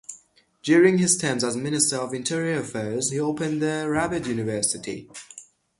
During 0.63 0.97
his 0.97 1.15
term 1.15 1.37
as 1.43 1.55
Minister 1.55 1.97
of 1.97 2.11
Interior 2.15 2.57
Affairs, 2.61 3.11
he 3.11 3.19
opened 3.19 3.61
the 3.61 3.85
Rabat 3.87 4.25
University. 4.25 5.07